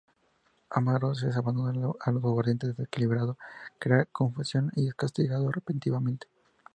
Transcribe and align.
Amaro 0.77 1.13
se 1.13 1.27
abandona 1.31 1.91
al 2.03 2.15
aguardiente, 2.17 2.65
desequilibrado, 2.65 3.37
crea 3.77 4.05
confusión 4.05 4.71
y 4.75 4.87
es 4.87 4.95
castigado 4.95 5.51
repetidamente. 5.51 6.25